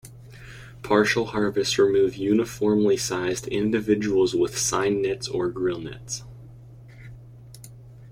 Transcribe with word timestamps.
Partial 0.81 1.25
harvests 1.27 1.77
remove 1.77 2.15
uniformly 2.15 2.97
sized 2.97 3.45
individuals 3.47 4.33
with 4.33 4.57
seine 4.57 4.99
nets 4.99 5.27
or 5.27 5.51
gill 5.51 5.77
nets. 5.79 6.23